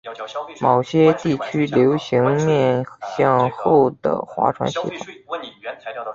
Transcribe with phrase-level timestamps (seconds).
[0.61, 2.83] 某些地区流行面
[3.15, 4.89] 向后的划船系统。